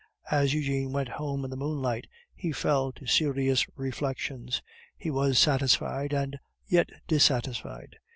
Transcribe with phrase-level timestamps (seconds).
[0.31, 4.63] As Eugene went home in the moonlight, he fell to serious reflections.
[4.97, 7.97] He was satisfied, and yet dissatisfied.